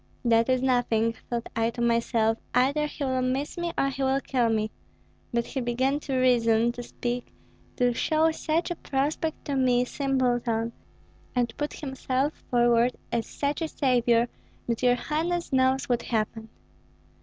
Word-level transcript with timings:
'That 0.25 0.49
is 0.49 0.63
nothing,' 0.63 1.13
thought 1.29 1.47
I 1.55 1.69
to 1.69 1.79
myself; 1.79 2.39
'either 2.55 2.87
he 2.87 3.03
will 3.03 3.21
miss 3.21 3.55
me 3.55 3.71
or 3.77 3.89
he 3.89 4.01
will 4.01 4.19
kill 4.19 4.49
me.' 4.49 4.71
But 5.31 5.45
he 5.45 5.61
began 5.61 5.99
to 5.99 6.15
reason, 6.17 6.71
to 6.71 6.81
speak, 6.81 7.31
to 7.75 7.93
show 7.93 8.31
such 8.31 8.71
a 8.71 8.75
prospect 8.77 9.45
to 9.45 9.55
me, 9.55 9.85
simpleton, 9.85 10.71
and 11.35 11.55
put 11.55 11.73
himself 11.73 12.33
forward 12.49 12.95
as 13.11 13.27
such 13.27 13.61
a 13.61 13.67
savior, 13.67 14.27
that 14.67 14.81
your 14.81 14.95
highness 14.95 15.53
knows 15.53 15.87
what 15.87 16.01
happened." 16.01 16.49